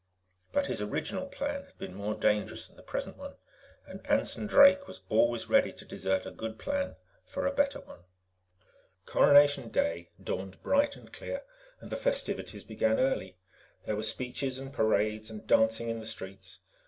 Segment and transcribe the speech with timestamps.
[0.51, 3.35] But his original plan had been more dangerous than the present one,
[3.85, 6.95] and Anson Drake was always ready to desert a good plan
[7.27, 7.99] for a better one.
[9.05, 11.43] Coronation Day dawned bright and clear,
[11.81, 13.37] and the festivities began early.
[13.85, 16.57] There were speeches and parades and dancing in the streets.